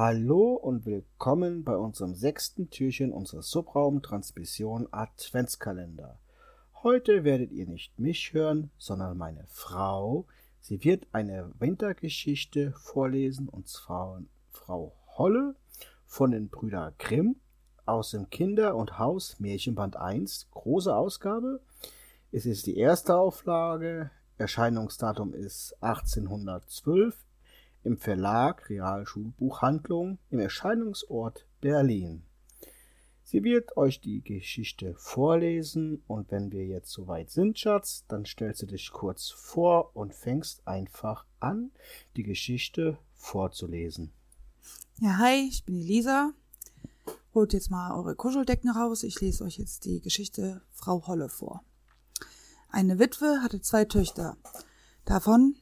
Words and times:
Hallo 0.00 0.54
und 0.54 0.86
willkommen 0.86 1.64
bei 1.64 1.76
unserem 1.76 2.14
sechsten 2.14 2.70
Türchen 2.70 3.12
unserer 3.12 3.42
Subraumtransmission 3.42 4.86
Adventskalender. 4.92 6.20
Heute 6.84 7.24
werdet 7.24 7.50
ihr 7.50 7.66
nicht 7.66 7.98
mich 7.98 8.32
hören, 8.32 8.70
sondern 8.78 9.18
meine 9.18 9.44
Frau. 9.48 10.24
Sie 10.60 10.84
wird 10.84 11.08
eine 11.10 11.50
Wintergeschichte 11.58 12.70
vorlesen 12.74 13.48
und 13.48 13.66
zwar 13.66 14.22
Frau 14.52 14.92
Holle 15.16 15.56
von 16.06 16.30
den 16.30 16.48
Brüder 16.48 16.92
Grimm 16.98 17.34
aus 17.84 18.12
dem 18.12 18.30
Kinder- 18.30 18.76
und 18.76 19.00
Haus 19.00 19.40
Märchenband 19.40 19.96
1, 19.96 20.46
große 20.52 20.94
Ausgabe. 20.94 21.58
Es 22.30 22.46
ist 22.46 22.68
die 22.68 22.76
erste 22.76 23.16
Auflage, 23.16 24.12
Erscheinungsdatum 24.36 25.34
ist 25.34 25.74
1812 25.80 27.16
im 27.84 27.96
Verlag 27.96 28.68
Realschulbuchhandlung 28.68 30.18
im 30.30 30.38
Erscheinungsort 30.38 31.46
Berlin. 31.60 32.22
Sie 33.30 33.44
wird 33.44 33.76
euch 33.76 34.00
die 34.00 34.22
Geschichte 34.22 34.94
vorlesen 34.94 36.02
und 36.06 36.30
wenn 36.30 36.50
wir 36.50 36.64
jetzt 36.64 36.90
soweit 36.90 37.30
sind, 37.30 37.58
Schatz, 37.58 38.04
dann 38.08 38.24
stellst 38.24 38.62
du 38.62 38.66
dich 38.66 38.90
kurz 38.90 39.28
vor 39.28 39.94
und 39.94 40.14
fängst 40.14 40.66
einfach 40.66 41.26
an, 41.38 41.70
die 42.16 42.22
Geschichte 42.22 42.96
vorzulesen. 43.12 44.12
Ja, 45.00 45.18
hi, 45.18 45.46
ich 45.46 45.64
bin 45.64 45.74
Lisa. 45.74 46.32
Holt 47.34 47.52
jetzt 47.52 47.70
mal 47.70 47.94
eure 47.94 48.16
Kuscheldecken 48.16 48.70
raus. 48.70 49.02
Ich 49.02 49.20
lese 49.20 49.44
euch 49.44 49.58
jetzt 49.58 49.84
die 49.84 50.00
Geschichte 50.00 50.62
Frau 50.72 51.06
Holle 51.06 51.28
vor. 51.28 51.62
Eine 52.70 52.98
Witwe 52.98 53.42
hatte 53.42 53.60
zwei 53.60 53.84
Töchter. 53.84 54.36
Davon 55.04 55.54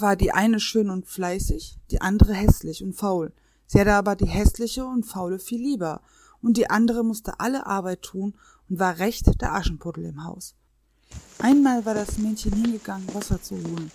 war 0.00 0.16
die 0.16 0.32
eine 0.32 0.60
schön 0.60 0.90
und 0.90 1.06
fleißig, 1.06 1.78
die 1.90 2.00
andere 2.00 2.34
hässlich 2.34 2.82
und 2.82 2.94
faul. 2.94 3.32
Sie 3.66 3.80
hatte 3.80 3.94
aber 3.94 4.16
die 4.16 4.26
hässliche 4.26 4.84
und 4.84 5.04
faule 5.04 5.38
viel 5.38 5.60
lieber, 5.60 6.00
und 6.42 6.56
die 6.56 6.68
andere 6.68 7.02
musste 7.02 7.40
alle 7.40 7.66
Arbeit 7.66 8.02
tun 8.02 8.34
und 8.68 8.78
war 8.78 8.98
recht 8.98 9.40
der 9.40 9.54
Aschenputtel 9.54 10.04
im 10.04 10.24
Haus. 10.24 10.54
Einmal 11.38 11.84
war 11.86 11.94
das 11.94 12.18
Mädchen 12.18 12.52
hingegangen, 12.52 13.14
Wasser 13.14 13.42
zu 13.42 13.56
holen. 13.56 13.90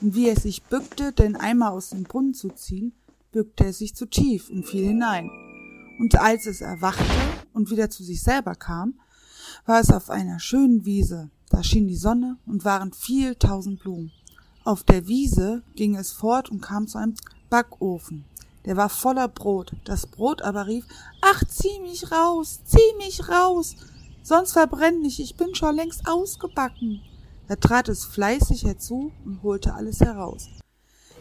Und 0.00 0.14
wie 0.14 0.28
es 0.28 0.42
sich 0.42 0.62
bückte, 0.62 1.12
den 1.12 1.36
Eimer 1.36 1.72
aus 1.72 1.90
dem 1.90 2.04
Brunnen 2.04 2.34
zu 2.34 2.48
ziehen, 2.50 2.92
bückte 3.32 3.66
es 3.66 3.78
sich 3.78 3.94
zu 3.94 4.06
tief 4.06 4.50
und 4.50 4.66
fiel 4.66 4.86
hinein. 4.86 5.30
Und 5.98 6.18
als 6.18 6.46
es 6.46 6.60
erwachte 6.60 7.04
und 7.52 7.70
wieder 7.70 7.90
zu 7.90 8.02
sich 8.02 8.22
selber 8.22 8.54
kam, 8.54 8.98
war 9.66 9.80
es 9.80 9.90
auf 9.90 10.10
einer 10.10 10.40
schönen 10.40 10.84
Wiese. 10.84 11.30
Da 11.50 11.62
schien 11.62 11.88
die 11.88 11.96
Sonne 11.96 12.38
und 12.46 12.64
waren 12.64 12.92
viel 12.92 13.34
tausend 13.34 13.80
Blumen. 13.80 14.12
Auf 14.62 14.84
der 14.84 15.06
Wiese 15.06 15.62
ging 15.74 15.96
es 15.96 16.12
fort 16.12 16.50
und 16.50 16.60
kam 16.60 16.86
zu 16.86 16.98
einem 16.98 17.14
Backofen. 17.48 18.26
Der 18.66 18.76
war 18.76 18.90
voller 18.90 19.28
Brot. 19.28 19.72
Das 19.84 20.06
Brot 20.06 20.42
aber 20.42 20.66
rief, 20.66 20.84
ach, 21.22 21.42
zieh 21.48 21.80
mich 21.80 22.12
raus, 22.12 22.60
zieh 22.64 22.96
mich 22.98 23.28
raus, 23.28 23.74
sonst 24.22 24.52
verbrenn 24.52 25.02
ich, 25.04 25.20
ich 25.20 25.36
bin 25.36 25.54
schon 25.54 25.76
längst 25.76 26.06
ausgebacken. 26.06 27.00
Da 27.48 27.56
trat 27.56 27.88
es 27.88 28.04
fleißig 28.04 28.64
herzu 28.64 29.12
und 29.24 29.42
holte 29.42 29.74
alles 29.74 30.00
heraus. 30.00 30.46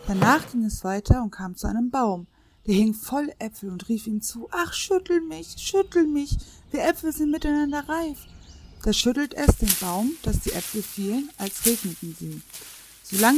Danach 0.06 0.52
ging 0.52 0.66
es 0.66 0.84
weiter 0.84 1.24
und 1.24 1.32
kam 1.32 1.56
zu 1.56 1.68
einem 1.68 1.92
Baum. 1.92 2.28
Der 2.68 2.76
hing 2.76 2.94
voll 2.94 3.32
Äpfel 3.40 3.70
und 3.70 3.88
rief 3.88 4.06
ihm 4.06 4.22
zu, 4.22 4.50
ach, 4.52 4.74
schüttel 4.74 5.22
mich, 5.22 5.56
schüttel 5.58 6.06
mich, 6.06 6.38
wir 6.72 6.84
Äpfel 6.84 7.14
sind 7.14 7.32
miteinander 7.32 7.88
reif. 7.88 8.20
Da 8.84 8.92
schüttelt 8.92 9.34
es 9.34 9.58
den 9.58 9.74
Baum, 9.80 10.12
dass 10.24 10.42
die 10.42 10.52
Äpfel 10.52 10.84
fielen, 10.84 11.30
als 11.38 11.66
regneten 11.66 12.16
sie. 12.20 12.42
So 13.12 13.18
lang, 13.18 13.38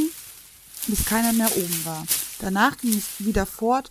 bis 0.86 1.06
keiner 1.06 1.32
mehr 1.32 1.56
oben 1.56 1.84
war. 1.84 2.04
Danach 2.40 2.76
ging 2.76 2.92
es 2.92 3.24
wieder 3.24 3.46
fort. 3.46 3.90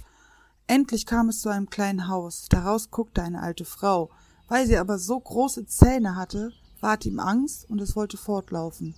Endlich 0.67 1.07
kam 1.07 1.29
es 1.29 1.41
zu 1.41 1.49
einem 1.49 1.71
kleinen 1.71 2.07
Haus. 2.07 2.45
Daraus 2.49 2.91
guckte 2.91 3.23
eine 3.23 3.41
alte 3.41 3.65
Frau. 3.65 4.11
Weil 4.47 4.67
sie 4.67 4.77
aber 4.77 4.99
so 4.99 5.19
große 5.19 5.65
Zähne 5.65 6.15
hatte, 6.15 6.51
ward 6.81 7.07
ihm 7.07 7.19
Angst 7.19 7.67
und 7.67 7.81
es 7.81 7.95
wollte 7.95 8.17
fortlaufen. 8.17 8.93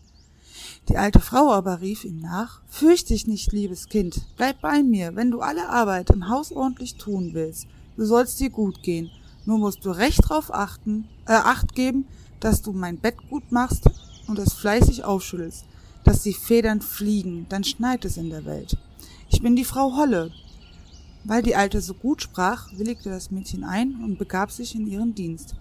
Die 0.90 0.98
alte 0.98 1.22
Frau 1.22 1.54
aber 1.54 1.80
rief 1.80 2.04
ihm 2.04 2.20
nach, 2.20 2.62
Fürcht 2.68 3.10
dich 3.10 3.28
nicht, 3.28 3.54
liebes 3.54 3.88
Kind, 3.88 4.22
bleib 4.36 4.60
bei 4.60 4.84
mir, 4.84 5.16
wenn 5.16 5.32
du 5.32 5.40
alle 5.40 5.70
Arbeit 5.70 6.10
im 6.10 6.28
Haus 6.28 6.52
ordentlich 6.52 6.96
tun 6.96 7.32
willst. 7.34 7.66
Du 7.96 8.06
sollst 8.06 8.40
dir 8.42 8.50
gut 8.50 8.84
gehen, 8.84 9.10
nur 9.46 9.58
musst 9.58 9.86
du 9.86 9.92
recht 9.92 10.28
drauf 10.28 10.54
achten, 10.54 11.08
äh, 11.28 11.34
acht 11.34 11.76
geben, 11.76 12.08
dass 12.40 12.62
du 12.62 12.74
mein 12.74 13.00
Bett 13.00 13.16
gut 13.30 13.52
machst 13.52 13.90
und 14.28 14.38
es 14.38 14.54
fleißig 14.54 15.06
aufschüttelst, 15.06 15.66
dass 16.04 16.24
die 16.24 16.34
Federn 16.34 16.82
fliegen, 16.82 17.46
dann 17.50 17.64
schneit 17.64 18.06
es 18.06 18.18
in 18.18 18.30
der 18.30 18.46
Welt. 18.46 18.78
Ich 19.30 19.42
bin 19.42 19.56
die 19.56 19.66
Frau 19.66 19.96
Holle. 19.96 20.32
Weil 21.26 21.42
die 21.42 21.56
Alte 21.56 21.80
so 21.80 21.94
gut 21.94 22.22
sprach, 22.22 22.68
willigte 22.78 23.10
das 23.10 23.32
Mädchen 23.32 23.64
ein 23.64 24.04
und 24.04 24.20
begab 24.20 24.52
sich 24.52 24.76
in 24.76 24.88
ihren 24.88 25.16
Dienst. 25.16 25.56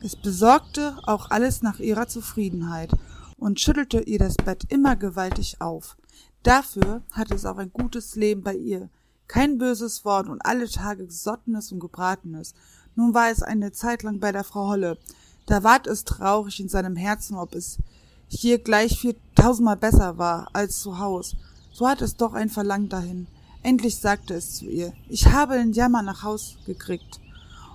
Es 0.00 0.14
besorgte 0.14 0.96
auch 1.04 1.30
alles 1.30 1.62
nach 1.62 1.80
ihrer 1.80 2.06
Zufriedenheit 2.06 2.92
und 3.36 3.60
schüttelte 3.60 4.00
ihr 4.00 4.18
das 4.18 4.36
Bett 4.36 4.64
immer 4.68 4.94
gewaltig 4.94 5.60
auf. 5.60 5.96
Dafür 6.44 7.02
hatte 7.10 7.34
es 7.34 7.44
auch 7.44 7.58
ein 7.58 7.72
gutes 7.72 8.14
Leben 8.14 8.42
bei 8.42 8.54
ihr, 8.54 8.90
kein 9.26 9.58
böses 9.58 10.04
Wort 10.04 10.28
und 10.28 10.44
alle 10.44 10.68
Tage 10.68 11.06
Gesottenes 11.06 11.72
und 11.72 11.80
Gebratenes. 11.80 12.54
Nun 12.94 13.14
war 13.14 13.30
es 13.30 13.42
eine 13.42 13.72
Zeit 13.72 14.04
lang 14.04 14.20
bei 14.20 14.30
der 14.30 14.44
Frau 14.44 14.68
Holle, 14.68 14.98
da 15.46 15.64
ward 15.64 15.86
es 15.86 16.04
traurig 16.04 16.60
in 16.60 16.68
seinem 16.68 16.96
Herzen, 16.96 17.36
ob 17.36 17.54
es 17.54 17.78
hier 18.34 18.58
gleich 18.58 18.98
viertausendmal 18.98 19.76
besser 19.76 20.18
war 20.18 20.48
als 20.52 20.80
zu 20.80 20.98
Haus. 20.98 21.36
So 21.72 21.86
hat 21.86 22.02
es 22.02 22.16
doch 22.16 22.34
ein 22.34 22.48
Verlangen 22.48 22.88
dahin. 22.88 23.26
Endlich 23.62 23.98
sagte 23.98 24.34
es 24.34 24.56
zu 24.56 24.66
ihr, 24.66 24.92
ich 25.08 25.26
habe 25.26 25.54
den 25.54 25.72
Jammer 25.72 26.02
nach 26.02 26.22
Haus 26.22 26.56
gekriegt. 26.66 27.20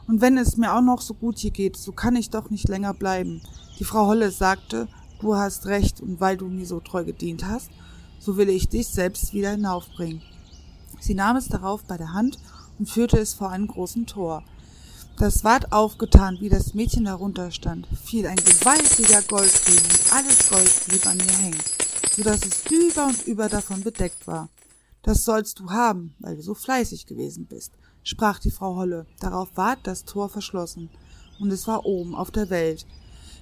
Und 0.07 0.21
wenn 0.21 0.37
es 0.37 0.57
mir 0.57 0.73
auch 0.73 0.81
noch 0.81 1.01
so 1.01 1.13
gut 1.13 1.37
hier 1.37 1.51
geht, 1.51 1.77
so 1.77 1.91
kann 1.91 2.15
ich 2.15 2.29
doch 2.29 2.49
nicht 2.49 2.67
länger 2.67 2.93
bleiben. 2.93 3.41
Die 3.79 3.83
Frau 3.83 4.07
Holle 4.07 4.31
sagte, 4.31 4.87
du 5.19 5.35
hast 5.35 5.67
recht, 5.67 6.01
und 6.01 6.19
weil 6.19 6.37
du 6.37 6.47
mir 6.47 6.65
so 6.65 6.79
treu 6.79 7.03
gedient 7.03 7.45
hast, 7.45 7.69
so 8.19 8.37
will 8.37 8.49
ich 8.49 8.67
dich 8.67 8.87
selbst 8.87 9.33
wieder 9.33 9.51
hinaufbringen. 9.51 10.21
Sie 10.99 11.13
nahm 11.13 11.37
es 11.37 11.47
darauf 11.47 11.83
bei 11.83 11.97
der 11.97 12.13
Hand 12.13 12.37
und 12.79 12.89
führte 12.89 13.19
es 13.19 13.33
vor 13.33 13.49
einen 13.49 13.67
großen 13.67 14.05
Tor. 14.05 14.43
Das 15.19 15.43
ward 15.43 15.71
aufgetan, 15.71 16.37
wie 16.41 16.49
das 16.49 16.75
Mädchen 16.75 17.05
darunter 17.05 17.49
stand, 17.49 17.87
fiel 17.87 18.27
ein 18.27 18.35
gewaltiger 18.35 19.23
Goldriemen, 19.23 19.99
alles 20.11 20.47
Gold 20.47 20.71
blieb 20.87 21.07
an 21.07 21.17
ihr 21.17 21.37
hängen, 21.39 21.63
so 22.15 22.21
dass 22.21 22.45
es 22.45 22.63
über 22.69 23.07
und 23.07 23.25
über 23.25 23.49
davon 23.49 23.81
bedeckt 23.81 24.27
war. 24.27 24.49
Das 25.01 25.25
sollst 25.25 25.57
du 25.57 25.71
haben, 25.71 26.13
weil 26.19 26.35
du 26.35 26.43
so 26.43 26.53
fleißig 26.53 27.07
gewesen 27.07 27.47
bist, 27.47 27.71
sprach 28.03 28.37
die 28.37 28.51
Frau 28.51 28.75
Holle. 28.75 29.07
Darauf 29.19 29.49
ward 29.55 29.79
das 29.83 30.05
Tor 30.05 30.29
verschlossen, 30.29 30.91
und 31.39 31.51
es 31.51 31.65
war 31.65 31.87
oben 31.87 32.13
auf 32.13 32.29
der 32.29 32.51
Welt. 32.51 32.85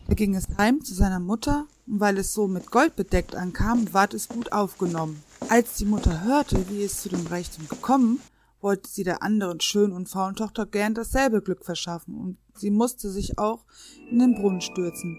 Da 0.08 0.14
ging 0.14 0.34
es 0.34 0.48
heim 0.58 0.82
zu 0.82 0.94
seiner 0.94 1.20
Mutter, 1.20 1.66
und 1.88 2.00
weil 2.00 2.18
es 2.18 2.34
so 2.34 2.48
mit 2.48 2.72
Gold 2.72 2.96
bedeckt 2.96 3.36
ankam, 3.36 3.94
ward 3.94 4.14
es 4.14 4.30
gut 4.30 4.54
aufgenommen. 4.54 5.22
Als 5.50 5.76
die 5.76 5.86
Mutter 5.86 6.24
hörte, 6.24 6.70
wie 6.70 6.84
es 6.86 7.02
zu 7.02 7.10
dem 7.10 7.28
Reichtum 7.28 7.68
gekommen, 7.68 8.22
wollte 8.62 8.90
sie 8.90 9.04
der 9.04 9.22
anderen 9.22 9.60
schönen 9.62 9.94
und 9.94 10.10
faulen 10.10 10.36
Tochter 10.36 10.66
gern 10.66 10.94
dasselbe 10.94 11.42
Glück 11.42 11.64
verschaffen, 11.66 12.16
und 12.16 12.38
sie 12.56 12.72
musste 12.72 13.10
sich 13.10 13.38
auch 13.38 13.66
in 14.10 14.20
den 14.20 14.36
Brunnen 14.36 14.62
stürzen. 14.62 15.18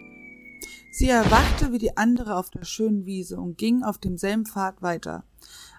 Sie 0.92 1.08
erwachte 1.08 1.72
wie 1.72 1.78
die 1.78 1.96
andere 1.96 2.36
auf 2.36 2.50
der 2.50 2.64
schönen 2.64 3.04
Wiese 3.04 3.38
und 3.38 3.58
ging 3.58 3.82
auf 3.82 3.98
demselben 3.98 4.46
Pfad 4.46 4.80
weiter. 4.80 5.24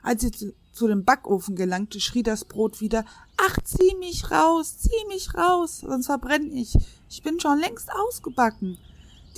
Als 0.03 0.21
sie 0.21 0.31
zu, 0.31 0.87
dem 0.87 1.05
Backofen 1.05 1.55
gelangte, 1.55 1.99
schrie 1.99 2.21
das 2.21 2.45
Brot 2.45 2.81
wieder 2.81 3.03
Ach, 3.37 3.57
zieh 3.63 3.95
mich 3.97 4.29
raus, 4.29 4.77
zieh 4.77 5.07
mich 5.07 5.33
raus, 5.33 5.79
sonst 5.79 6.05
verbrenn 6.05 6.51
ich. 6.51 6.77
Ich 7.09 7.23
bin 7.23 7.39
schon 7.39 7.59
längst 7.59 7.89
ausgebacken. 7.91 8.77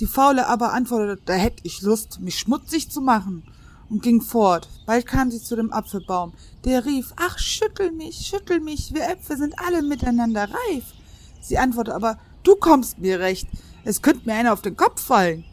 Die 0.00 0.06
Faule 0.06 0.46
aber 0.48 0.74
antwortete, 0.74 1.22
da 1.24 1.32
hätt 1.32 1.60
ich 1.62 1.80
Lust, 1.80 2.20
mich 2.20 2.38
schmutzig 2.38 2.90
zu 2.90 3.00
machen 3.00 3.42
und 3.90 4.02
ging 4.02 4.20
fort. 4.20 4.68
Bald 4.86 5.04
kam 5.04 5.30
sie 5.30 5.42
zu 5.42 5.56
dem 5.56 5.72
Apfelbaum. 5.72 6.32
Der 6.64 6.86
rief, 6.86 7.12
ach, 7.16 7.38
schüttel 7.38 7.90
mich, 7.92 8.26
schüttel 8.26 8.60
mich, 8.60 8.94
wir 8.94 9.08
Äpfel 9.08 9.36
sind 9.36 9.58
alle 9.58 9.82
miteinander 9.82 10.48
reif. 10.48 10.84
Sie 11.40 11.58
antwortete 11.58 11.96
aber, 11.96 12.18
du 12.44 12.56
kommst 12.56 12.98
mir 12.98 13.18
recht, 13.18 13.48
es 13.84 14.00
könnte 14.00 14.26
mir 14.26 14.34
einer 14.34 14.52
auf 14.52 14.62
den 14.62 14.76
Kopf 14.76 15.00
fallen, 15.02 15.44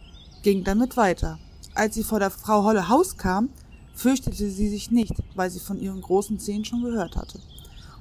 ging 0.44 0.63
damit 0.63 0.95
weiter. 0.95 1.39
Als 1.74 1.95
sie 1.95 2.04
vor 2.04 2.19
der 2.19 2.30
Frau 2.30 2.63
Holle 2.63 2.89
Haus 2.89 3.18
kam, 3.18 3.50
fürchtete 3.94 4.50
sie 4.50 4.69
sich 4.69 4.92
nicht, 4.92 5.13
weil 5.36 5.50
sie 5.50 5.60
von 5.60 5.80
ihren 5.80 6.01
großen 6.01 6.39
Zehen 6.39 6.66
schon 6.66 6.84
gehört 6.84 7.16
hatte, 7.16 7.39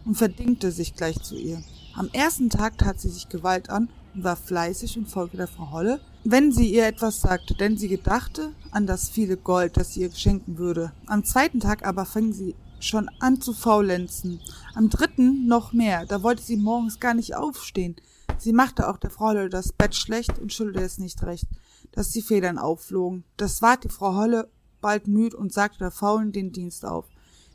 und 0.05 0.17
verdingte 0.17 0.71
sich 0.71 0.94
gleich 0.94 1.23
zu 1.23 1.37
ihr. 1.37 1.62
Am 1.96 2.10
ersten 2.12 2.50
Tag 2.50 2.76
tat 2.76 3.00
sie 3.00 3.08
sich 3.08 3.31
Gewalt 3.31 3.70
an 3.70 3.88
und 4.14 4.22
war 4.22 4.37
fleißig 4.37 4.98
und 4.98 5.08
folgte 5.08 5.38
der 5.38 5.48
Frau 5.48 5.70
Holle, 5.70 5.98
wenn 6.25 6.52
sie 6.52 6.70
ihr 6.70 6.87
etwas 6.87 7.22
sagte, 7.22 7.54
denn 7.54 7.78
sie 7.78 7.88
gedachte 7.88 8.52
an 8.70 8.87
das 8.87 9.08
viele 9.08 9.38
Gold, 9.38 9.78
das 9.78 9.94
sie 9.94 10.02
ihr 10.02 10.12
schenken 10.12 10.58
würde. 10.58 10.93
Am 11.06 11.25
zweiten 11.25 11.58
Tag 11.58 11.87
aber 11.87 12.04
fing 12.04 12.34
sie 12.34 12.54
schon 12.81 13.08
an 13.20 13.40
zu 13.40 13.54
faulenzen. 13.54 14.40
Am 14.75 14.90
dritten 14.90 15.46
noch 15.46 15.72
mehr, 15.72 16.04
da 16.04 16.22
wollte 16.22 16.43
sie 16.43 16.58
morgens 16.58 17.00
gar 17.00 17.14
nicht 17.14 17.34
aufstehen. 17.34 17.96
Sie 18.37 18.52
machte 18.52 18.90
auch 18.90 18.99
der 18.99 19.08
Frau 19.08 19.28
Holle 19.28 19.49
das 19.49 19.72
Bett 19.72 19.94
schlecht 19.94 20.38
und 20.38 20.52
schüttelte 20.52 20.82
es 20.82 20.99
nicht 20.99 21.22
recht, 21.22 21.46
dass 21.92 22.10
die 22.10 22.20
Federn 22.20 22.58
aufflogen. 22.58 23.25
Das 23.38 23.62
ward 23.62 23.84
die 23.84 23.88
Frau 23.88 24.14
Holle 24.14 24.50
bald 24.82 25.08
müd 25.08 25.34
und 25.34 25.50
sagte 25.50 25.78
der 25.78 25.90
Faulen 25.90 26.32
den 26.32 26.52
Dienst 26.52 26.84
auf. 26.84 27.06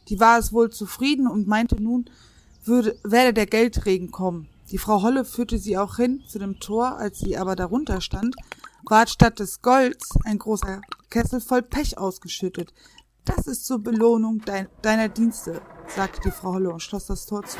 Die 0.08 0.20
war 0.20 0.40
es 0.40 0.52
wohl 0.52 0.72
zufrieden 0.72 1.28
und 1.28 1.48
meinte 1.48 1.80
nun, 1.80 2.10
würde, 2.64 2.98
werde 3.04 3.34
der 3.34 3.46
Geldregen 3.46 4.12
kommen. 4.12 4.48
Die 4.72 4.78
Frau 4.78 5.02
Holle 5.02 5.26
führte 5.26 5.58
sie 5.58 5.78
auch 5.78 5.98
hin 5.98 6.24
zu 6.28 6.40
dem 6.40 6.60
Tor, 6.60 6.98
als 6.98 7.20
sie 7.20 7.38
aber 7.38 7.56
darunter 7.56 8.02
stand, 8.02 8.36
ward 8.88 9.10
statt 9.10 9.40
des 9.40 9.62
Golds 9.62 10.10
ein 10.24 10.40
großer 10.40 10.82
Kessel 11.10 11.42
voll 11.42 11.62
Pech 11.62 11.98
ausgeschüttet. 11.98 12.74
Das 13.26 13.48
ist 13.48 13.66
zur 13.66 13.80
Belohnung 13.80 14.42
dein, 14.46 14.68
deiner 14.82 15.10
Dienste, 15.10 15.62
sagte 15.88 16.22
die 16.26 16.32
Frau 16.32 16.54
Holle 16.54 16.72
und 16.72 16.82
schloss 16.82 17.08
das 17.08 17.26
Tor 17.26 17.44
zu. 17.44 17.60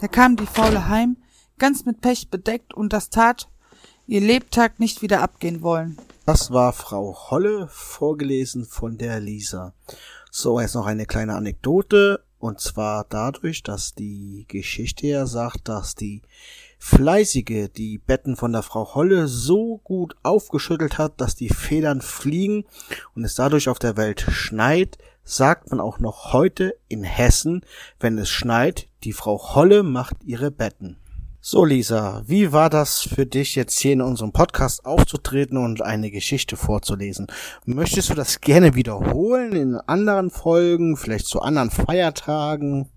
Da 0.00 0.08
kam 0.08 0.36
die 0.36 0.46
Faule 0.46 0.88
heim, 0.88 1.16
ganz 1.58 1.84
mit 1.84 2.00
Pech 2.00 2.30
bedeckt, 2.30 2.74
und 2.74 2.92
das 2.92 3.10
tat 3.10 3.48
ihr 4.06 4.20
Lebtag 4.20 4.78
nicht 4.78 5.02
wieder 5.02 5.22
abgehen 5.22 5.62
wollen. 5.62 5.98
Das 6.26 6.50
war 6.50 6.72
Frau 6.72 7.16
Holle, 7.30 7.68
vorgelesen 7.70 8.64
von 8.64 8.98
der 8.98 9.20
Lisa. 9.20 9.74
So, 10.30 10.60
jetzt 10.60 10.74
noch 10.74 10.86
eine 10.86 11.06
kleine 11.06 11.34
Anekdote. 11.34 12.24
Und 12.44 12.60
zwar 12.60 13.06
dadurch, 13.08 13.62
dass 13.62 13.94
die 13.94 14.44
Geschichte 14.48 15.06
ja 15.06 15.24
sagt, 15.24 15.66
dass 15.70 15.94
die 15.94 16.20
Fleißige 16.78 17.70
die 17.74 17.96
Betten 17.96 18.36
von 18.36 18.52
der 18.52 18.62
Frau 18.62 18.94
Holle 18.94 19.28
so 19.28 19.78
gut 19.78 20.14
aufgeschüttelt 20.22 20.98
hat, 20.98 21.22
dass 21.22 21.36
die 21.36 21.48
Federn 21.48 22.02
fliegen 22.02 22.66
und 23.14 23.24
es 23.24 23.34
dadurch 23.34 23.70
auf 23.70 23.78
der 23.78 23.96
Welt 23.96 24.26
schneit, 24.28 24.98
sagt 25.22 25.70
man 25.70 25.80
auch 25.80 26.00
noch 26.00 26.34
heute 26.34 26.76
in 26.86 27.02
Hessen, 27.02 27.64
wenn 27.98 28.18
es 28.18 28.28
schneit, 28.28 28.90
die 29.04 29.14
Frau 29.14 29.54
Holle 29.54 29.82
macht 29.82 30.22
ihre 30.22 30.50
Betten. 30.50 30.98
So, 31.46 31.66
Lisa, 31.66 32.22
wie 32.24 32.52
war 32.52 32.70
das 32.70 33.02
für 33.02 33.26
dich 33.26 33.54
jetzt 33.54 33.78
hier 33.78 33.92
in 33.92 34.00
unserem 34.00 34.32
Podcast 34.32 34.86
aufzutreten 34.86 35.58
und 35.58 35.82
eine 35.82 36.10
Geschichte 36.10 36.56
vorzulesen? 36.56 37.26
Möchtest 37.66 38.08
du 38.08 38.14
das 38.14 38.40
gerne 38.40 38.74
wiederholen 38.74 39.52
in 39.52 39.74
anderen 39.76 40.30
Folgen, 40.30 40.96
vielleicht 40.96 41.26
zu 41.26 41.42
anderen 41.42 41.70
Feiertagen? 41.70 42.88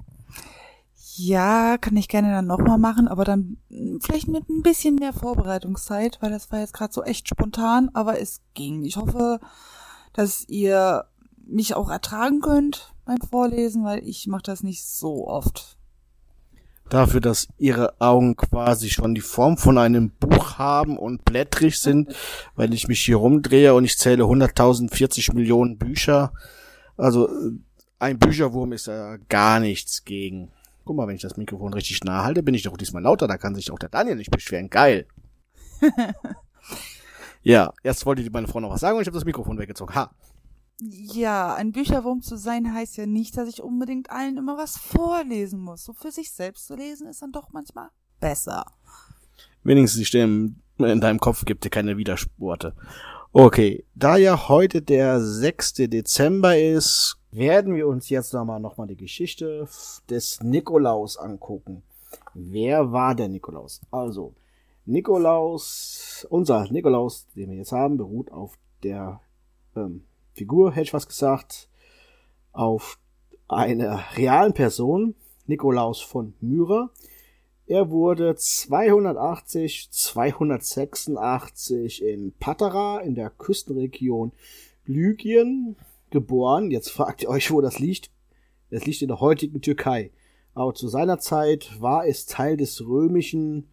Ja, 1.17 1.77
kann 1.77 1.97
ich 1.97 2.07
gerne 2.07 2.31
dann 2.31 2.47
nochmal 2.47 2.77
machen, 2.77 3.09
aber 3.09 3.25
dann 3.25 3.57
vielleicht 4.01 4.29
mit 4.29 4.47
ein 4.47 4.61
bisschen 4.61 4.95
mehr 4.95 5.11
Vorbereitungszeit, 5.11 6.17
weil 6.21 6.31
das 6.31 6.49
war 6.49 6.59
jetzt 6.59 6.73
gerade 6.73 6.93
so 6.93 7.03
echt 7.03 7.27
spontan, 7.27 7.89
aber 7.95 8.21
es 8.21 8.39
ging. 8.53 8.85
Ich 8.85 8.95
hoffe, 8.95 9.41
dass 10.13 10.47
ihr 10.47 11.03
mich 11.45 11.75
auch 11.75 11.89
ertragen 11.89 12.39
könnt 12.39 12.93
beim 13.03 13.17
Vorlesen, 13.17 13.83
weil 13.83 14.07
ich 14.07 14.25
mache 14.27 14.43
das 14.43 14.63
nicht 14.63 14.85
so 14.85 15.27
oft. 15.27 15.76
Dafür, 16.89 17.19
dass 17.19 17.47
ihre 17.57 17.99
Augen 17.99 18.35
quasi 18.37 18.89
schon 18.89 19.13
die 19.13 19.21
Form 19.21 19.57
von 19.57 19.77
einem 19.77 20.11
Buch 20.11 20.57
haben 20.57 20.97
und 20.97 21.25
blättrig 21.25 21.79
sind, 21.79 22.15
weil 22.55 22.73
ich 22.73 22.87
mich 22.87 23.01
hier 23.01 23.17
rumdrehe 23.17 23.73
und 23.73 23.83
ich 23.83 23.97
zähle 23.97 24.23
100.040 24.23 25.33
Millionen 25.33 25.77
Bücher. 25.77 26.31
Also 26.95 27.29
ein 27.99 28.19
Bücherwurm 28.19 28.71
ist 28.73 28.87
ja 28.87 29.17
gar 29.29 29.59
nichts 29.59 30.05
gegen. 30.05 30.51
Guck 30.85 30.95
mal, 30.95 31.07
wenn 31.07 31.15
ich 31.15 31.21
das 31.21 31.35
Mikrofon 31.35 31.73
richtig 31.73 32.03
nah 32.05 32.23
halte, 32.23 32.43
bin 32.43 32.53
ich 32.53 32.63
doch 32.63 32.77
diesmal 32.77 33.03
lauter, 33.03 33.27
da 33.27 33.37
kann 33.37 33.55
sich 33.55 33.71
auch 33.71 33.79
der 33.79 33.89
Daniel 33.89 34.15
nicht 34.15 34.31
beschweren. 34.31 34.69
Geil. 34.69 35.05
ja, 37.43 37.73
erst 37.83 38.05
wollte 38.05 38.23
die 38.23 38.29
meine 38.29 38.47
Frau 38.47 38.61
noch 38.61 38.71
was 38.71 38.79
sagen 38.79 38.95
und 38.95 39.01
ich 39.01 39.07
habe 39.07 39.17
das 39.17 39.25
Mikrofon 39.25 39.57
weggezogen. 39.57 39.93
Ha. 39.95 40.11
Ja, 40.79 41.55
ein 41.55 41.71
Bücherwurm 41.71 42.21
zu 42.21 42.37
sein 42.37 42.71
heißt 42.71 42.97
ja 42.97 43.07
nicht, 43.07 43.35
dass 43.35 43.49
ich 43.49 43.63
unbedingt 43.63 44.11
allen 44.11 44.37
immer 44.37 44.57
was 44.57 44.77
vorlesen 44.77 45.59
muss. 45.59 45.83
So 45.83 45.93
für 45.93 46.11
sich 46.11 46.31
selbst 46.31 46.67
zu 46.67 46.75
lesen 46.75 47.07
ist 47.07 47.21
dann 47.21 47.31
doch 47.31 47.51
manchmal 47.51 47.89
besser. 48.19 48.65
Wenigstens 49.63 49.99
die 49.99 50.05
Stimmen 50.05 50.61
in 50.77 51.01
deinem 51.01 51.19
Kopf 51.19 51.45
gibt 51.45 51.65
dir 51.65 51.71
keine 51.71 51.97
Widersporte. 51.97 52.75
Okay, 53.33 53.85
da 53.95 54.17
ja 54.17 54.47
heute 54.47 54.81
der 54.81 55.19
6. 55.19 55.73
Dezember 55.73 56.57
ist, 56.57 57.17
werden 57.31 57.75
wir 57.75 57.87
uns 57.87 58.09
jetzt 58.09 58.33
nochmal 58.33 58.59
noch 58.59 58.77
mal 58.77 58.87
die 58.87 58.95
Geschichte 58.95 59.67
des 60.09 60.41
Nikolaus 60.41 61.17
angucken. 61.17 61.83
Wer 62.33 62.91
war 62.91 63.15
der 63.15 63.27
Nikolaus? 63.27 63.81
Also, 63.91 64.33
Nikolaus, 64.85 66.25
unser 66.29 66.71
Nikolaus, 66.71 67.27
den 67.35 67.49
wir 67.49 67.57
jetzt 67.57 67.71
haben, 67.71 67.97
beruht 67.97 68.31
auf 68.31 68.57
der 68.83 69.19
ähm, 69.75 70.05
Figur, 70.37 70.71
hätte 70.71 70.83
ich 70.83 70.93
was 70.93 71.07
gesagt, 71.07 71.67
auf 72.51 72.99
einer 73.47 74.03
realen 74.15 74.53
Person, 74.53 75.15
Nikolaus 75.47 75.99
von 75.99 76.35
Myra. 76.41 76.91
Er 77.65 77.89
wurde 77.89 78.35
280, 78.35 79.89
286 79.89 82.03
in 82.03 82.33
Patara 82.39 82.99
in 82.99 83.15
der 83.15 83.31
Küstenregion 83.31 84.31
Lygien 84.85 85.75
geboren. 86.11 86.69
Jetzt 86.69 86.91
fragt 86.91 87.23
ihr 87.23 87.29
euch, 87.29 87.49
wo 87.51 87.59
das 87.59 87.79
liegt. 87.79 88.11
Es 88.69 88.85
liegt 88.85 89.01
in 89.01 89.07
der 89.07 89.21
heutigen 89.21 89.61
Türkei. 89.61 90.11
Aber 90.53 90.75
zu 90.75 90.87
seiner 90.87 91.17
Zeit 91.17 91.81
war 91.81 92.05
es 92.05 92.27
Teil 92.27 92.57
des 92.57 92.85
römischen 92.85 93.69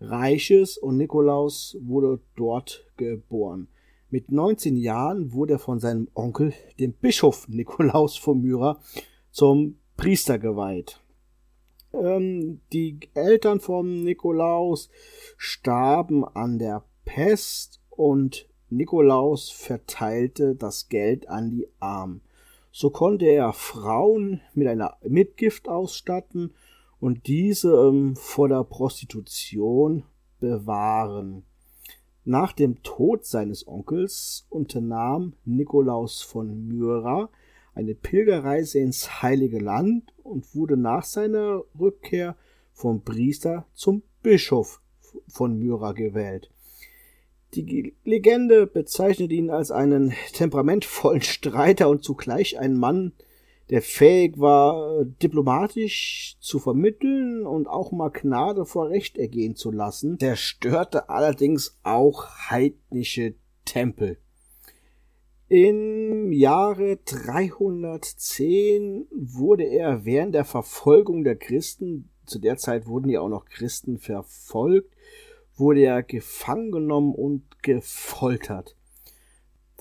Reiches 0.00 0.78
und 0.78 0.96
Nikolaus 0.96 1.76
wurde 1.80 2.20
dort 2.36 2.86
geboren. 2.96 3.66
Mit 4.10 4.30
19 4.30 4.76
Jahren 4.76 5.32
wurde 5.32 5.54
er 5.54 5.58
von 5.58 5.80
seinem 5.80 6.08
Onkel, 6.14 6.52
dem 6.78 6.92
Bischof 6.92 7.48
Nikolaus 7.48 8.16
von 8.16 8.40
Myra, 8.40 8.80
zum 9.30 9.78
Priester 9.96 10.38
geweiht. 10.38 11.00
Ähm, 11.92 12.60
die 12.72 12.98
Eltern 13.14 13.60
von 13.60 14.02
Nikolaus 14.02 14.88
starben 15.36 16.24
an 16.24 16.58
der 16.58 16.84
Pest 17.04 17.80
und 17.90 18.48
Nikolaus 18.70 19.50
verteilte 19.50 20.54
das 20.54 20.88
Geld 20.88 21.28
an 21.28 21.50
die 21.50 21.68
Armen. 21.78 22.22
So 22.72 22.90
konnte 22.90 23.26
er 23.26 23.52
Frauen 23.52 24.40
mit 24.54 24.66
einer 24.66 24.96
Mitgift 25.06 25.68
ausstatten 25.68 26.54
und 26.98 27.26
diese 27.28 27.72
ähm, 27.72 28.16
vor 28.16 28.48
der 28.48 28.64
Prostitution 28.64 30.04
bewahren. 30.40 31.44
Nach 32.24 32.52
dem 32.52 32.82
Tod 32.82 33.26
seines 33.26 33.68
Onkels 33.68 34.46
unternahm 34.48 35.34
Nikolaus 35.44 36.22
von 36.22 36.66
Myra 36.68 37.28
eine 37.74 37.94
Pilgerreise 37.94 38.78
ins 38.78 39.22
Heilige 39.22 39.58
Land 39.58 40.12
und 40.22 40.54
wurde 40.54 40.76
nach 40.76 41.04
seiner 41.04 41.62
Rückkehr 41.78 42.36
vom 42.72 43.02
Priester 43.02 43.66
zum 43.74 44.02
Bischof 44.22 44.80
von 45.28 45.58
Myra 45.58 45.92
gewählt. 45.92 46.50
Die 47.54 47.94
Legende 48.04 48.66
bezeichnet 48.66 49.30
ihn 49.30 49.50
als 49.50 49.70
einen 49.70 50.14
temperamentvollen 50.32 51.22
Streiter 51.22 51.88
und 51.88 52.02
zugleich 52.02 52.58
einen 52.58 52.78
Mann, 52.78 53.12
der 53.70 53.82
fähig 53.82 54.38
war, 54.38 55.04
diplomatisch 55.04 56.36
zu 56.40 56.58
vermitteln 56.58 57.46
und 57.46 57.66
auch 57.66 57.92
mal 57.92 58.10
Gnade 58.10 58.66
vor 58.66 58.90
Recht 58.90 59.16
ergehen 59.16 59.56
zu 59.56 59.70
lassen. 59.70 60.18
Der 60.18 60.36
störte 60.36 61.08
allerdings 61.08 61.78
auch 61.82 62.28
heidnische 62.50 63.36
Tempel. 63.64 64.18
Im 65.48 66.32
Jahre 66.32 66.98
310 67.04 69.06
wurde 69.12 69.64
er 69.64 70.04
während 70.04 70.34
der 70.34 70.44
Verfolgung 70.44 71.24
der 71.24 71.36
Christen, 71.36 72.10
zu 72.26 72.38
der 72.38 72.56
Zeit 72.56 72.86
wurden 72.86 73.10
ja 73.10 73.20
auch 73.20 73.28
noch 73.28 73.44
Christen 73.44 73.98
verfolgt, 73.98 74.94
wurde 75.56 75.82
er 75.82 76.02
gefangen 76.02 76.72
genommen 76.72 77.14
und 77.14 77.62
gefoltert. 77.62 78.76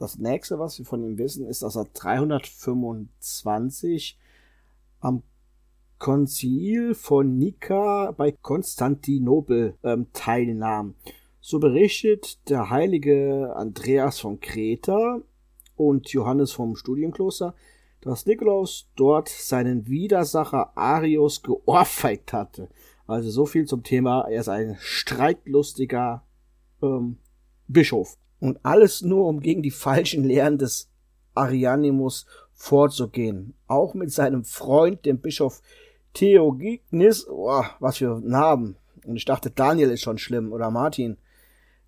Das 0.04 0.20
nächste, 0.20 0.60
was 0.60 0.78
wir 0.78 0.86
von 0.86 1.02
ihm 1.02 1.18
wissen, 1.18 1.48
ist, 1.48 1.64
dass 1.64 1.78
er 1.78 1.86
325 1.86 4.20
am 5.00 5.24
Konzil 5.98 6.94
von 6.94 7.38
Nika 7.38 8.12
bei 8.12 8.34
Konstantinopel 8.34 9.78
ähm, 9.82 10.08
teilnahm. 10.12 10.96
So 11.40 11.58
berichtet 11.58 12.50
der 12.50 12.70
heilige 12.70 13.56
Andreas 13.56 14.20
von 14.20 14.42
Kreta 14.42 15.22
und 15.78 16.10
Johannes 16.10 16.52
vom 16.52 16.76
Studienkloster, 16.76 17.56
dass 18.02 18.26
Nikolaus 18.26 18.90
dort 18.98 19.30
seinen 19.30 19.88
Widersacher 19.88 20.78
Arius 20.78 21.44
geohrfeigt 21.44 22.34
hatte. 22.34 22.68
Also 23.08 23.30
so 23.30 23.46
viel 23.46 23.68
zum 23.68 23.84
Thema, 23.84 24.28
er 24.28 24.42
ist 24.42 24.50
ein 24.50 24.76
streitlustiger 24.82 26.26
ähm, 26.82 27.20
Bischof. 27.70 28.18
Und 28.44 28.60
alles 28.64 29.02
nur, 29.02 29.28
um 29.28 29.40
gegen 29.40 29.62
die 29.62 29.72
falschen 29.72 30.26
Lehren 30.26 30.58
des 30.58 30.90
Arianimus 31.34 32.26
vorzugehen. 32.54 33.54
Auch 33.68 33.94
mit 33.94 34.12
seinem 34.12 34.44
Freund, 34.44 35.06
dem 35.06 35.20
Bischof 35.20 35.62
Theognis, 36.14 37.26
oh, 37.30 37.64
was 37.80 38.00
für 38.00 38.20
Namen. 38.20 38.76
Und 39.06 39.16
ich 39.16 39.24
dachte, 39.24 39.50
Daniel 39.50 39.92
ist 39.92 40.02
schon 40.02 40.18
schlimm 40.18 40.52
oder 40.52 40.72
Martin. 40.72 41.16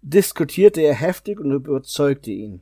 Diskutierte 0.01 0.79
er 0.79 0.93
heftig 0.93 1.41
und 1.41 1.51
überzeugte 1.51 2.31
ihn. 2.31 2.61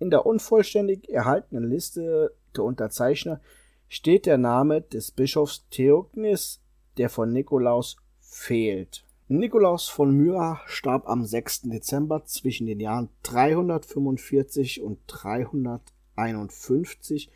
In 0.00 0.10
der 0.10 0.26
unvollständig 0.26 1.08
erhaltenen 1.08 1.70
Liste 1.70 2.32
der 2.56 2.64
Unterzeichner 2.64 3.40
steht 3.88 4.26
der 4.26 4.38
Name 4.38 4.80
des 4.80 5.12
Bischofs 5.12 5.64
Theognis 5.70 6.60
der 6.96 7.08
von 7.08 7.32
Nikolaus 7.32 7.98
fehlt. 8.18 9.04
Nikolaus 9.28 9.88
von 9.88 10.16
Myra 10.16 10.60
starb 10.66 11.08
am 11.08 11.24
6. 11.24 11.62
Dezember 11.62 12.24
zwischen 12.24 12.66
den 12.66 12.80
Jahren 12.80 13.08
345 13.24 14.82
und 14.82 14.98
351 15.06 17.30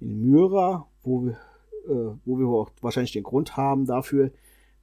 in 0.00 0.28
Myra, 0.28 0.88
wo 1.02 1.32
äh, 1.86 2.16
wo 2.24 2.38
wir 2.38 2.48
auch 2.48 2.70
wahrscheinlich 2.80 3.12
den 3.12 3.22
Grund 3.22 3.56
haben 3.56 3.86
dafür, 3.86 4.32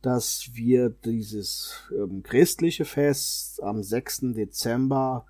dass 0.02 0.52
wir 0.54 0.90
dieses 0.90 1.92
ähm, 1.94 2.24
christliche 2.24 2.86
Fest 2.86 3.62
am 3.62 3.84
6. 3.84 4.34
Dezember 4.34 5.26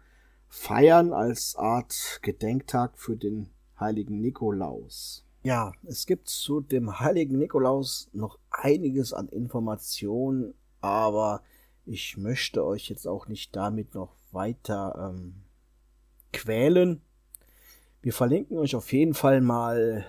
feiern 0.47 1.13
als 1.13 1.55
Art 1.55 2.19
Gedenktag 2.21 2.97
für 2.97 3.17
den 3.17 3.49
heiligen 3.79 4.21
Nikolaus. 4.21 5.25
Ja, 5.41 5.73
es 5.85 6.05
gibt 6.05 6.29
zu 6.29 6.61
dem 6.61 6.99
heiligen 6.99 7.37
Nikolaus 7.37 8.09
noch 8.13 8.37
einiges 8.49 9.13
an 9.13 9.27
Informationen, 9.29 10.53
aber 10.83 11.41
ich 11.85 12.17
möchte 12.17 12.65
euch 12.65 12.89
jetzt 12.89 13.07
auch 13.07 13.27
nicht 13.27 13.55
damit 13.55 13.95
noch 13.95 14.13
weiter 14.31 15.11
ähm, 15.13 15.35
quälen. 16.33 17.01
Wir 18.01 18.11
verlinken 18.11 18.57
euch 18.57 18.75
auf 18.75 18.91
jeden 18.91 19.13
Fall 19.13 19.39
mal 19.39 20.05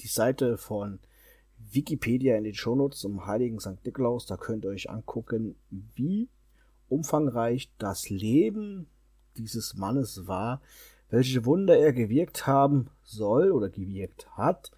die 0.00 0.08
Seite 0.08 0.56
von 0.56 0.98
Wikipedia 1.58 2.36
in 2.36 2.44
den 2.44 2.54
Shownotes 2.54 3.00
zum 3.00 3.26
heiligen 3.26 3.60
St. 3.60 3.84
Nikolaus. 3.84 4.24
Da 4.24 4.38
könnt 4.38 4.64
ihr 4.64 4.70
euch 4.70 4.88
angucken, 4.88 5.56
wie 5.70 6.30
umfangreich 6.88 7.70
das 7.76 8.08
Leben 8.08 8.86
dieses 9.36 9.74
Mannes 9.74 10.26
war, 10.26 10.62
welche 11.10 11.44
Wunder 11.44 11.76
er 11.76 11.92
gewirkt 11.92 12.46
haben 12.46 12.88
soll 13.02 13.50
oder 13.50 13.68
gewirkt 13.68 14.26
hat. 14.38 14.70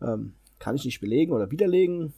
Ähm, 0.00 0.34
kann 0.60 0.76
ich 0.76 0.84
nicht 0.84 1.00
belegen 1.00 1.32
oder 1.32 1.50
widerlegen. 1.50 2.14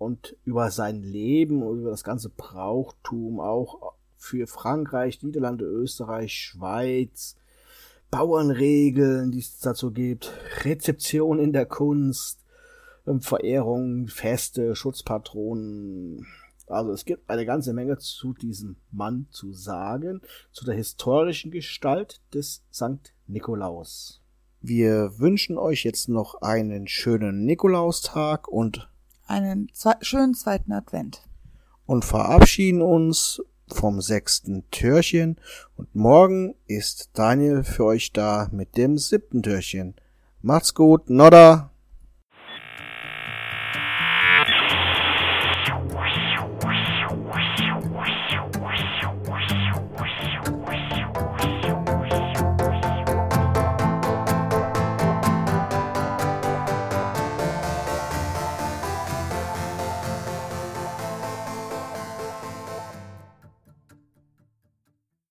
Und 0.00 0.34
über 0.44 0.70
sein 0.70 1.02
Leben 1.02 1.62
und 1.62 1.80
über 1.80 1.90
das 1.90 2.04
ganze 2.04 2.30
Brauchtum 2.30 3.38
auch 3.38 3.92
für 4.16 4.46
Frankreich, 4.46 5.22
Niederlande, 5.22 5.66
Österreich, 5.66 6.32
Schweiz, 6.32 7.36
Bauernregeln, 8.10 9.30
die 9.30 9.40
es 9.40 9.58
dazu 9.58 9.92
gibt, 9.92 10.32
Rezeption 10.64 11.38
in 11.38 11.52
der 11.52 11.66
Kunst, 11.66 12.40
ähm, 13.06 13.20
Verehrung, 13.20 14.08
Feste, 14.08 14.74
Schutzpatronen. 14.74 16.26
Also 16.66 16.92
es 16.92 17.04
gibt 17.04 17.28
eine 17.28 17.44
ganze 17.44 17.74
Menge 17.74 17.98
zu 17.98 18.32
diesem 18.32 18.76
Mann 18.90 19.26
zu 19.30 19.52
sagen, 19.52 20.22
zu 20.50 20.64
der 20.64 20.76
historischen 20.76 21.50
Gestalt 21.50 22.22
des 22.32 22.64
St. 22.72 23.12
Nikolaus. 23.26 24.22
Wir 24.62 25.18
wünschen 25.18 25.58
euch 25.58 25.84
jetzt 25.84 26.08
noch 26.08 26.40
einen 26.40 26.88
schönen 26.88 27.44
Nikolaustag 27.44 28.48
und 28.48 28.88
einen 29.30 29.68
zwe 29.72 29.94
schönen 30.02 30.34
zweiten 30.34 30.72
Advent. 30.72 31.22
Und 31.86 32.04
verabschieden 32.04 32.82
uns 32.82 33.42
vom 33.68 34.00
sechsten 34.00 34.68
Türchen 34.70 35.36
und 35.76 35.94
morgen 35.94 36.54
ist 36.66 37.10
Daniel 37.14 37.64
für 37.64 37.84
euch 37.84 38.12
da 38.12 38.48
mit 38.52 38.76
dem 38.76 38.98
siebten 38.98 39.42
Türchen. 39.42 39.94
Macht's 40.42 40.74
gut, 40.74 41.08
Nodda! 41.08 41.69